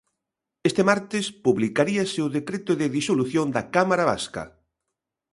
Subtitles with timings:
[0.69, 4.43] Este martes publicaríase o decreto de disolución da cámara vasca.